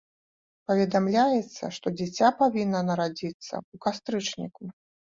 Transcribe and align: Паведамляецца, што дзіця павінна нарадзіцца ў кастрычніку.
Паведамляецца, 0.71 1.63
што 1.77 1.87
дзіця 1.99 2.33
павінна 2.41 2.79
нарадзіцца 2.91 3.49
ў 3.49 3.75
кастрычніку. 3.89 4.63